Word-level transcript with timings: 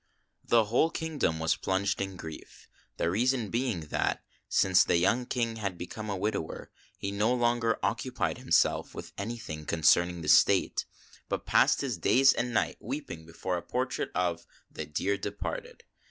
¥ 0.47 0.49
T 0.49 0.55
HE 0.57 0.65
whole 0.69 0.89
kingdom 0.89 1.37
was 1.37 1.55
plunged 1.55 2.01
in 2.01 2.15
grief, 2.17 2.67
the 2.97 3.11
reason 3.11 3.51
being 3.51 3.81
that, 3.91 4.23
since 4.49 4.83
the 4.83 4.97
young 4.97 5.27
King 5.27 5.57
had 5.57 5.77
become 5.77 6.09
a 6.09 6.17
widower, 6.17 6.71
he 6.97 7.11
no 7.11 7.31
longer 7.31 7.77
occupied 7.83 8.39
himself 8.39 8.95
with 8.95 9.13
anything 9.15 9.63
concerning 9.63 10.21
the 10.23 10.27
state, 10.27 10.87
but 11.29 11.45
passed 11.45 11.81
his 11.81 11.99
days 11.99 12.33
and 12.33 12.51
nights 12.51 12.77
weeping 12.79 13.27
before 13.27 13.57
a 13.57 13.61
portrait 13.61 14.09
of 14.15 14.47
the" 14.71 14.85
dear 14.97 15.19
departed." 15.19 15.83